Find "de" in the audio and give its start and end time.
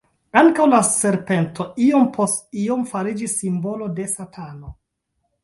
4.01-4.09